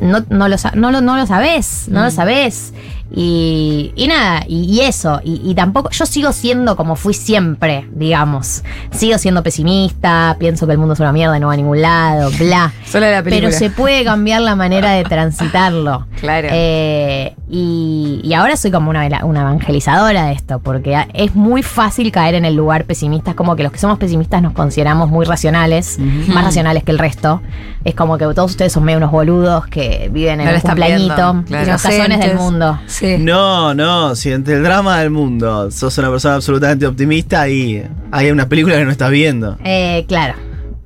[0.02, 2.74] no, no, lo, no, lo, no lo sabés, no lo sabés.
[3.16, 7.88] Y, y nada, y, y eso, y, y tampoco, yo sigo siendo como fui siempre,
[7.94, 8.64] digamos.
[8.90, 11.80] Sigo siendo pesimista, pienso que el mundo es una mierda y no va a ningún
[11.80, 12.74] lado, bla.
[12.86, 13.50] Solo la película.
[13.50, 16.08] Pero se puede cambiar la manera de transitarlo.
[16.24, 16.48] Claro.
[16.54, 22.14] Eh, y, y ahora soy como una, una evangelizadora de esto, porque es muy fácil
[22.14, 23.32] caer en el lugar pesimista.
[23.32, 27.00] Es como que los que somos pesimistas nos consideramos muy racionales, más racionales que el
[27.00, 27.42] resto.
[27.84, 31.44] Es como que todos ustedes son medio unos boludos que viven en No un viendo,
[31.46, 31.66] claro.
[31.68, 32.80] y los casones del mundo.
[32.88, 33.03] Sí.
[33.20, 38.32] No, no, si entre el drama del mundo sos una persona absolutamente optimista y hay
[38.32, 39.58] una película que no estás viendo.
[39.64, 40.36] Eh, claro.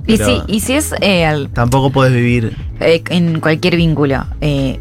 [0.06, 2.58] y, si, y si es eh, al- Tampoco podés vivir.
[2.80, 4.80] eh, en cualquier vínculo, eh,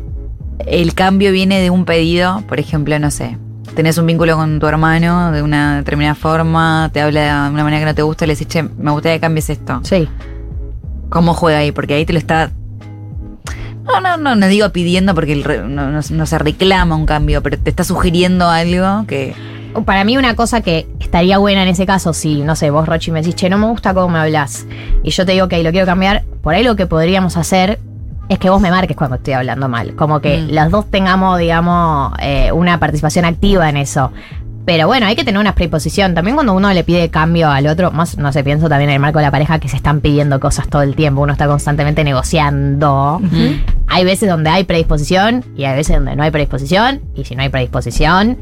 [0.66, 3.37] el cambio viene de un pedido, por ejemplo, no sé,
[3.75, 7.81] tenés un vínculo con tu hermano de una determinada forma, te habla de una manera
[7.81, 9.81] que no te gusta, le decís, che, me gustaría que cambies esto.
[9.83, 10.09] Sí.
[11.11, 11.72] ¿Cómo juega ahí?
[11.72, 12.51] Porque ahí te lo está.
[13.87, 17.07] No, no, no, no digo pidiendo porque el re- no, no- no se reclama un
[17.07, 19.35] cambio, pero te está sugiriendo algo que.
[19.85, 23.11] Para mí una cosa que estaría buena en ese caso, si, no sé, vos Rochi
[23.11, 24.66] me decís, che, no me gusta cómo me hablas,
[25.03, 27.79] y yo te digo, que lo quiero cambiar, por ahí lo que podríamos hacer
[28.31, 30.55] es que vos me marques cuando estoy hablando mal, como que Mm.
[30.55, 34.11] los dos tengamos, digamos, eh, una participación activa en eso.
[34.66, 36.14] Pero bueno, hay que tener una predisposición.
[36.14, 39.00] También cuando uno le pide cambio al otro, más no sé, pienso también en el
[39.00, 42.02] marco de la pareja que se están pidiendo cosas todo el tiempo, uno está constantemente
[42.05, 43.20] negociando.
[43.87, 47.42] Hay veces donde hay predisposición y hay veces donde no hay predisposición, y si no
[47.42, 48.37] hay predisposición,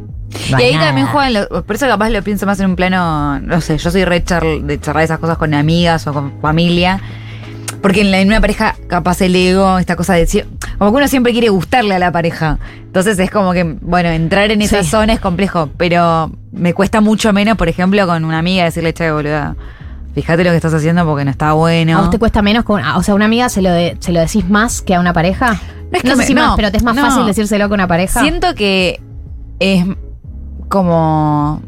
[0.50, 0.86] no y ahí nada.
[0.86, 3.90] también juegan, lo- por eso capaz lo pienso más en un plano, no sé, yo
[3.90, 7.00] soy re char- de charlar esas cosas con amigas o con familia.
[7.84, 10.46] Porque en, la- en una pareja, capaz el ego, esta cosa de.
[10.78, 12.58] Como que uno siempre quiere gustarle a la pareja.
[12.82, 14.88] Entonces es como que, bueno, entrar en esa Sí.
[14.90, 15.68] zona es complejo.
[15.76, 19.54] Pero me cuesta mucho menos, por ejemplo, con una amiga decirle, che, boluda,
[20.14, 21.98] fíjate lo que estás haciendo porque no está bueno.
[21.98, 24.12] ¿A vos te cuesta menos con o sea, a una amiga se lo, de- se
[24.12, 25.52] lo decís más que a una pareja?
[25.52, 25.58] No
[25.92, 27.02] No, es que sé me- si no, más, pero te es más no.
[27.02, 28.20] fácil decírselo que una pareja.
[28.20, 28.98] Siento que
[29.60, 29.84] es
[30.68, 31.62] como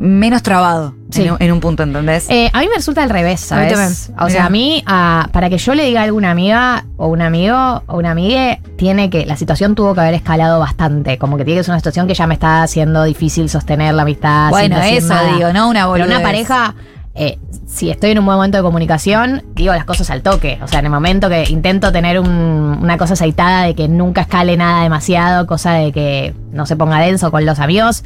[0.00, 1.22] menos trabado Sí.
[1.22, 2.28] en, un, en un punto, ¿entendés?
[2.28, 4.10] Eh, a mí me resulta al revés, A mí ¿sabes?
[4.18, 7.22] O sea, a mí, a- para que yo le diga a alguna amiga o un
[7.22, 11.16] amigo o una amiga, tiene que, la situación tuvo que haber escalado bastante.
[11.18, 14.02] Como que tiene que ser una situación que ya me está haciendo difícil sostener la
[14.02, 14.50] amistad.
[14.50, 15.36] bueno, eso nada.
[15.36, 16.74] digo, no una Pero una pareja,
[17.14, 20.58] eh, si estoy en un buen momento de comunicación, digo las cosas al toque.
[20.64, 24.22] O sea, en el momento que intento tener un- una cosa aceitada de que nunca
[24.22, 28.02] escale nada demasiado, cosa de que no se ponga denso con los amigos,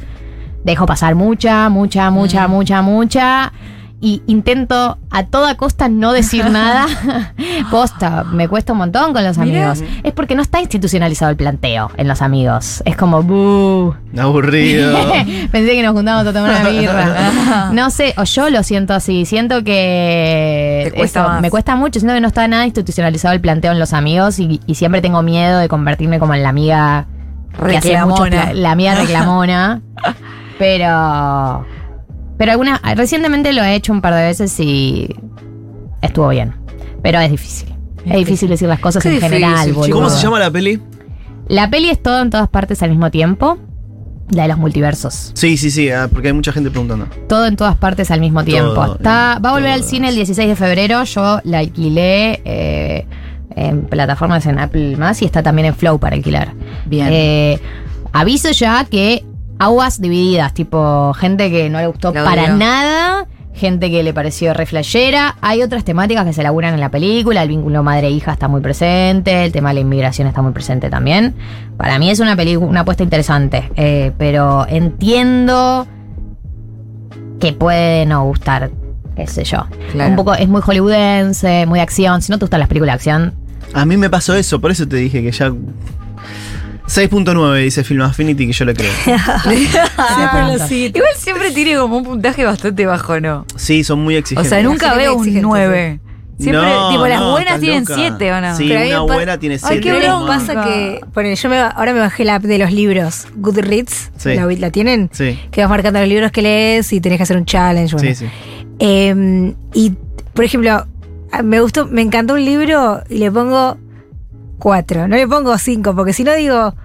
[0.63, 2.51] dejo pasar mucha, mucha, mucha, Mm.
[2.51, 3.53] mucha, mucha.
[4.01, 6.85] Y intento a toda costa no decir nada.
[7.69, 9.71] Posta, me cuesta un montón con los Mirá.
[9.71, 9.89] amigos.
[10.03, 12.81] Es porque no está institucionalizado el planteo en los amigos.
[12.85, 13.93] Es como, "Buh".
[14.17, 14.97] Aburrido.
[15.51, 17.71] Pensé que nos juntábamos a tomar una birra.
[17.73, 19.25] No sé, o yo lo siento así.
[19.25, 21.99] Siento que cuesta me cuesta mucho.
[21.99, 25.21] Siento que no está nada institucionalizado el planteo en los amigos y, y siempre tengo
[25.23, 27.05] miedo de convertirme como en la amiga
[27.67, 28.53] que hacía mucho Reclamona.
[28.53, 29.81] la amiga reclamona.
[30.59, 31.65] Pero
[32.37, 35.15] pero alguna recientemente lo he hecho un par de veces y
[36.01, 36.53] estuvo bien.
[37.01, 37.73] Pero es difícil.
[38.05, 39.95] Es difícil decir las cosas Qué en difícil, general, boludo.
[39.95, 40.79] ¿Cómo se llama la peli?
[41.47, 43.57] La peli es todo en todas partes al mismo tiempo.
[44.31, 45.31] La de los multiversos.
[45.33, 47.07] Sí, sí, sí, ah, porque hay mucha gente preguntando.
[47.27, 48.73] Todo en todas partes al mismo tiempo.
[48.75, 51.03] Todo, Está, va a volver al cine el 16 de febrero.
[51.03, 53.07] Yo la alquilé eh,
[53.55, 56.53] en plataformas en Apple más y está también en Flow para alquilar.
[56.85, 57.07] Bien.
[57.09, 57.59] Eh,
[58.13, 59.25] aviso ya que
[59.59, 62.55] aguas divididas, tipo gente que no le gustó La para odió.
[62.57, 65.35] nada, gente que le pareció re flashera.
[65.41, 69.45] Hay otras temáticas que se laburan en la película, el vínculo madre-hija está muy presente,
[69.45, 71.35] el tema de la inmigración está muy presente también.
[71.77, 75.85] Para mí es una película, una apuesta interesante, eh, pero entiendo
[77.39, 78.71] que puede no gustar,
[79.15, 79.65] qué sé yo.
[79.91, 80.09] Claro.
[80.09, 82.21] Un poco, es muy hollywoodense, muy de acción.
[82.21, 83.33] Si no te gustan las películas de acción,
[83.73, 85.51] A mí me pasó eso, por eso te dije que ya.
[86.89, 88.91] 6.9 dice Film Affinity que yo le creo.
[89.03, 90.97] Siempre lo cito.
[90.97, 93.45] Igual siempre tiene como un puntaje bastante bajo, ¿no?
[93.55, 94.49] Sí, son muy O exigentes.
[94.49, 95.99] sea, nunca veo un exigente, 9.
[96.39, 97.95] Siempre, No, tipo, las no, buenas tienen loca.
[97.95, 98.55] 7, ¿o no?
[98.55, 99.81] Sí, Pero una buena tiene Ay, 7.
[99.81, 100.27] qué ¿No les bronca.
[100.27, 104.35] pasa que, ponele, yo me, ahora me bajé la app de los libros, Goodreads, Sí.
[104.35, 105.09] ¿la, la tienen?
[105.11, 105.37] Sí.
[105.51, 107.93] Que vas marcando los libros que lees y tenés que hacer un challenge.
[107.93, 108.09] bueno.
[108.09, 108.25] Sí, sí.
[108.79, 109.93] Eh, y,
[110.33, 110.87] por ejemplo,
[111.43, 113.77] me gustó, me encantó un libro y le pongo
[114.59, 115.07] cuatro.
[115.07, 116.75] No le pongo cinco, porque si no digo,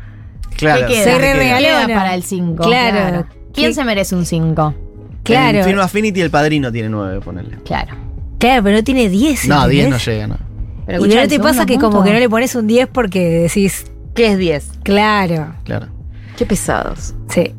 [0.57, 0.87] Claro.
[0.87, 1.87] ¿qué Soy queda?
[1.95, 2.63] para el 5.
[2.63, 3.27] Claro.
[3.53, 4.75] ¿Quién ¿Qué- se merece un 5?
[5.25, 7.59] claro, En Film Affinity el padrino tiene 9, ponele.
[7.65, 7.95] Claro.
[8.39, 9.47] claro, pero no tiene diez.
[9.49, 10.37] No, 10 no llega, no.
[10.87, 13.87] Pero Y no te pasa que como que no le pones un 10 porque decís,
[14.15, 14.69] ¿Qué es 10?
[14.83, 15.89] claro, Claro.
[16.37, 17.15] Qué pesados.
[17.29, 17.55] sí.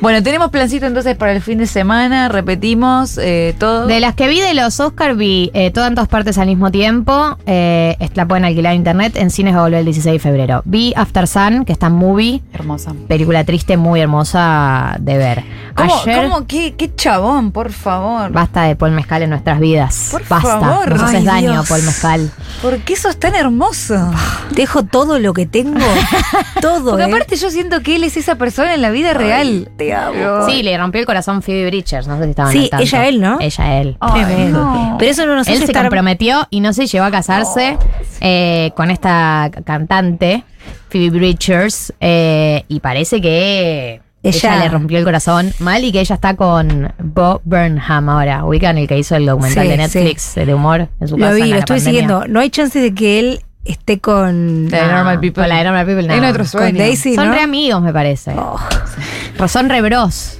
[0.00, 2.28] Bueno, tenemos plancito entonces para el fin de semana.
[2.28, 3.86] Repetimos eh, todo.
[3.86, 6.70] De las que vi de los Oscar vi eh, todas en todas partes al mismo
[6.70, 7.36] tiempo.
[7.46, 9.16] Eh, la pueden alquilar en internet.
[9.16, 10.62] En cines va a volver el 16 de febrero.
[10.64, 12.42] Vi After Sun, que está en movie.
[12.52, 12.94] Hermosa.
[13.08, 15.44] Película triste, muy hermosa de ver.
[15.74, 16.46] ¿Cómo, Ayer, cómo?
[16.46, 18.32] ¿Qué, qué chabón, por favor?
[18.32, 20.08] basta de Paul Mezcal en nuestras vidas.
[20.10, 20.60] Por basta.
[20.60, 20.88] favor.
[20.90, 21.68] Nos haces daño, Dios.
[21.68, 22.30] Paul Mezcal.
[22.62, 24.10] ¿Por qué sos tan hermoso?
[24.52, 25.84] Dejo todo lo que tengo,
[26.62, 26.92] todo.
[26.92, 27.08] Porque ¿eh?
[27.08, 29.70] aparte yo siento que él es esa persona en la vida real.
[29.76, 30.46] te amo.
[30.48, 32.06] Sí, le rompió el corazón Phoebe Bridgers.
[32.06, 32.84] No sé si estaban Sí, al tanto.
[32.84, 33.38] ella él, ¿no?
[33.40, 33.96] Ella él.
[34.00, 34.64] Ay, Tremendo.
[34.64, 34.96] no.
[34.98, 37.76] Pero eso no nos Él hace se estar comprometió y no se llevó a casarse
[38.20, 40.44] eh, con esta cantante,
[40.88, 46.00] Phoebe Bridgers, eh, y parece que ella, Ella- le rompió el corazón mal y que
[46.00, 48.44] ella está con Bo Burnham ahora.
[48.44, 51.34] Ubican el que hizo el documental Sí, de Netflix de humor en su Lo casa.
[51.36, 52.00] vi, en lo estuve pandemia.
[52.00, 52.26] siguiendo.
[52.28, 54.68] No hay chance de que él esté con.
[54.70, 55.42] La de Normal People.
[55.42, 56.14] Con la de Normal People, no.
[56.14, 56.74] En otro con.
[56.76, 57.34] Daisy, Son ¿no?
[57.34, 58.34] re amigos, me parece.
[58.36, 58.58] Oh.
[59.48, 60.38] Son re bros.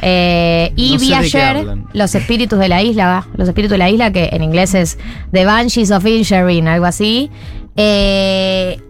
[0.00, 1.66] Eh, y No sé vi ayer.
[1.92, 4.98] Los Espíritus de la Isla, Los Espíritus de la Isla, que en inglés es
[5.32, 7.30] The Banshees of Inisherin, algo así.
[7.76, 8.80] Eh,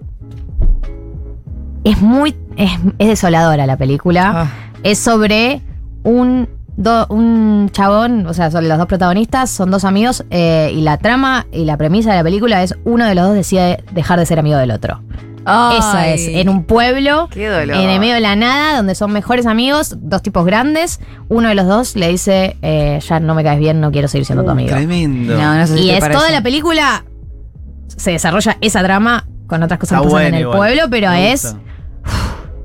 [1.85, 2.35] es muy.
[2.57, 4.33] Es, es desoladora la película.
[4.35, 4.51] Ah.
[4.83, 5.63] Es sobre
[6.03, 10.81] un, do- un chabón, o sea, son los dos protagonistas, son dos amigos, eh, y
[10.81, 14.19] la trama y la premisa de la película es uno de los dos decide dejar
[14.19, 15.03] de ser amigo del otro.
[15.43, 19.47] Esa Ay, es, en un pueblo, en el medio de la nada, donde son mejores
[19.47, 23.59] amigos, dos tipos grandes, uno de los dos le dice, eh, ya no me caes
[23.59, 24.69] bien, no quiero seguir siendo tu amigo.
[24.69, 25.37] Tremendo.
[25.39, 26.19] No, no sé si Y es parece.
[26.19, 27.05] toda la película,
[27.97, 30.59] se desarrolla esa trama con otras cosas Está que pasan en el igual.
[30.59, 31.61] pueblo, pero es, gusta.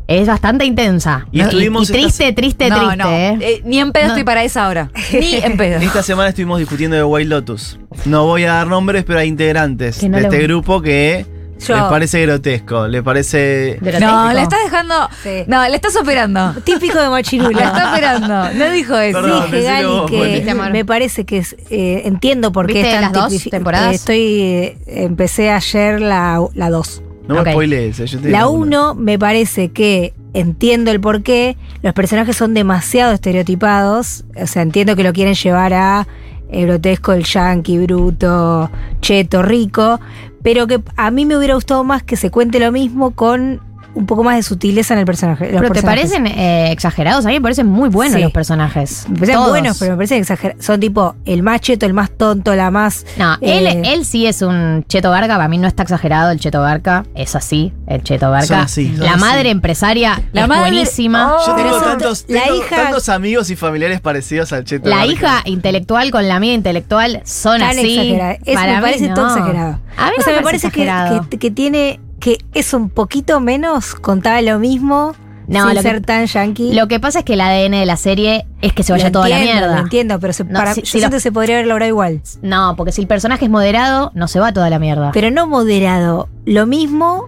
[0.08, 1.26] Es bastante intensa.
[1.32, 2.98] Y estuvimos y triste, triste, no, triste.
[2.98, 3.10] no.
[3.12, 3.38] ¿eh?
[3.42, 4.10] Eh, ni en pedo No.
[4.10, 4.90] estoy para esa hora.
[5.14, 5.80] Ni en pedo.
[5.80, 7.80] Esta semana estuvimos discutiendo de White Lotus.
[8.06, 11.26] No voy a dar nombres, pero hay integrantes de este grupo que
[11.66, 11.76] Yo.
[11.76, 13.78] les parece grotesco, le parece...
[13.80, 14.06] Grotesco.
[14.06, 15.10] No, la estás dejando.
[15.24, 15.44] Sí.
[15.48, 16.54] No, la estás operando.
[16.66, 17.64] Típico de La Machirula.
[17.64, 18.54] está operando.
[18.56, 19.22] No dijo eso.
[19.22, 20.72] Perdón, Dije, Gali, vos, que amor.
[20.72, 23.92] me parece que es, eh, entiendo por qué ¿Viste es tan las dos temporadas?
[23.92, 27.02] eh, Estoy, eh, empecé ayer la 2.
[27.28, 31.24] No me spoilees, eh, yo te La digo 1 me parece que entiendo el por
[31.24, 31.58] qué.
[31.82, 34.26] Los personajes son demasiado estereotipados.
[34.42, 36.08] O sea, entiendo que lo quieren llevar a
[36.50, 38.70] eh, grotesco, el yankee, bruto,
[39.02, 40.00] cheto, rico.
[40.42, 43.62] Pero que a mí me hubiera gustado más que se cuente lo mismo con
[43.96, 45.46] un poco más de sutileza en el personaje.
[45.46, 46.10] Pero te personajes.
[46.12, 48.22] parecen eh, exagerados, a mí me parecen muy buenos Sí.
[48.24, 49.06] los personajes.
[49.10, 49.50] Me parecen Todos.
[49.50, 50.66] buenos, pero me parecen exagerados.
[50.66, 53.06] Son tipo el más cheto, el más tonto, la más.
[53.18, 56.40] No, él, eh, él sí es un Cheto Barca, para mí no está exagerado el
[56.40, 58.48] Cheto Barca, es así, el Cheto Barca.
[58.48, 59.20] Son así, son la así.
[59.20, 61.36] madre empresaria La es madre- buenísima.
[61.36, 61.46] Oh.
[61.48, 64.90] Yo tengo, tantos, la tengo hija- tantos amigos y familiares parecidos al Cheto.
[64.90, 65.12] La Barca.
[65.12, 67.92] hija intelectual con la amiga intelectual son tan así.
[68.00, 68.34] exagerada.
[68.44, 69.14] Eso Para me mí parece no.
[69.16, 69.80] todo exagerado.
[69.98, 70.92] A mí o no sea, me me parece que,
[71.30, 72.00] que, que tiene.
[72.24, 75.14] Que es un poquito menos contaba lo mismo
[75.48, 76.74] No, sin lo que- ser tan yankee.
[76.74, 79.12] Lo que pasa es que el ADN de la serie es que se vaya Lo
[79.12, 79.76] toda la mierda.
[79.76, 81.68] Lo entiendo, pero se- No, para, si- yo si siento lo- que se podría haber
[81.68, 82.22] logrado igual.
[82.42, 85.12] No, porque si el personaje es moderado, no se va toda la mierda.
[85.14, 86.30] Pero no moderado.
[86.46, 87.28] Lo mismo,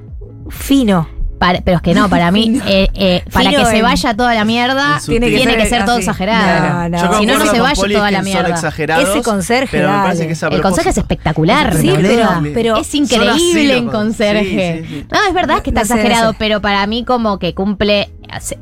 [0.50, 1.10] fino.
[1.38, 4.13] Para- pero es que no, para mí, eh, eh, para Fino que se en- vaya
[4.15, 6.02] toda la mierda, tiene que ser, todo así.
[6.02, 6.89] exagerado.
[6.89, 6.98] No, no.
[6.98, 8.50] Yo Si no, no concuerdo se con vaya Poli toda que la son mierda.
[8.50, 10.28] exagerados, Ese conserje, pero me dale.
[10.28, 11.00] que es a El conserje es propósito.
[11.02, 11.76] espectacular.
[11.76, 14.84] Sí, pero- pero- es increíble Son en así, conserje.
[14.84, 15.08] sí, sí, sí.
[15.12, 16.38] No, es verdad que está No sé, exagerado, no sé.
[16.39, 18.10] pero para mí como que cumple.
[18.28, 18.58] hace-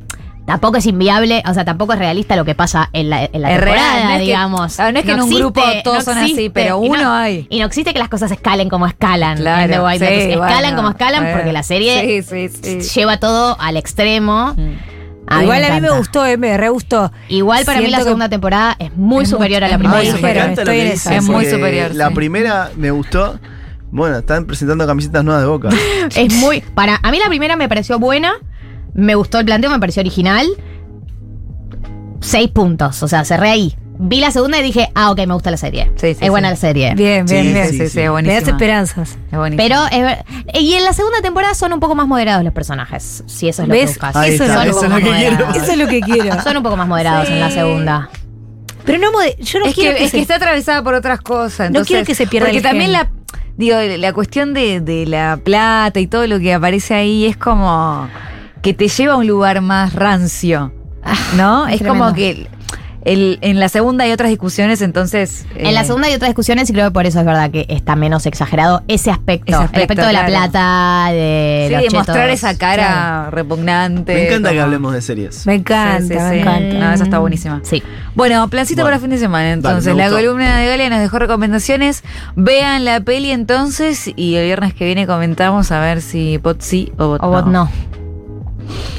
[0.46, 3.54] Tampoco es inviable, o sea, tampoco es realista lo que pasa en la, en la
[3.54, 4.76] Es real, temporada, no es que- digamos.
[4.76, 7.48] claro, no es que en un grupo todos son así, pero y no- uno hay.
[7.50, 10.34] Y no existe que las cosas escalen como escalan Claro, en The White sí, Lotus.
[10.44, 11.38] Escalan bueno, como escalan bueno.
[11.38, 13.00] porque la serie Sí, sí, sí.
[13.00, 14.54] lleva todo al extremo.
[15.28, 17.10] A mí igual a mí me gustó, eh, me re gustó.
[17.30, 19.78] Igual para mí Siento la que- segunda temporada es muy Es muy- superior a la
[19.78, 20.00] primera.
[20.00, 21.16] Ay, estoy en esa.
[21.16, 22.16] Es muy superior, La sí.
[22.16, 23.40] primera me gustó.
[23.92, 25.70] Bueno, están presentando camisetas nuevas de Boca.
[26.16, 26.60] Es muy.
[26.76, 28.34] Para, a mí la primera me pareció buena.
[28.94, 30.48] Me gustó el planteo, me pareció original.
[32.22, 33.04] Seis puntos.
[33.04, 33.76] O sea, cerré ahí.
[34.00, 35.92] Vi la segunda y dije, ah, ok, me gusta la serie.
[35.96, 36.54] Sí, sí, es buena sí.
[36.54, 36.94] la serie.
[36.96, 37.70] Bien, bien, Sí, bien.
[37.70, 39.10] Sí, sí, Me das esperanzas.
[39.32, 39.54] Es.
[39.56, 43.24] Pero, es ver- y en la segunda temporada son un poco más moderados los personajes.
[43.28, 44.16] Si eso es lo que buscas.
[44.16, 45.50] Eso está, es lo eso que es lo que vamos a quiero.
[45.64, 46.42] Eso es lo que quiero.
[46.42, 48.10] Son un poco más moderados en la segunda.
[48.86, 51.22] Pero no, yo no es quiero que, que, es se- que está atravesada por otras
[51.22, 51.70] cosas.
[51.72, 52.94] No quiero que se pierda Porque el también gen.
[52.94, 53.12] la.
[53.56, 58.10] Digo, la cuestión de, de la plata y todo lo que aparece ahí es como
[58.64, 60.74] que te lleva a un lugar más rancio.
[61.36, 61.68] ¿No?
[61.68, 62.06] es tremendo.
[62.06, 62.48] como que
[63.04, 65.46] el- en la segunda hay otras discusiones, entonces.
[65.58, 67.66] En la eh, segunda hay otras discusiones y creo que por eso es verdad que
[67.68, 69.52] está menos exagerado ese aspecto.
[69.52, 74.14] Ese el aspecto, de la plata, de Sí, los de mostrar esa cara repugnante.
[74.14, 75.46] Me encanta que hablemos de series.
[75.46, 76.40] Me encanta, Sí, sí, me sí.
[76.40, 76.78] encanta.
[76.80, 77.60] No, esa está buenísima.
[77.64, 77.84] Sí.
[78.16, 78.96] Bueno, plancito Bueno.
[78.96, 79.52] para fin de semana.
[79.52, 82.02] Entonces, Dale, la columna de Galia nos dejó recomendaciones.
[82.38, 86.94] Vean la peli entonces y el viernes que viene comentamos a ver si bot sí
[86.98, 87.70] o bot O vos no.
[88.70, 88.93] you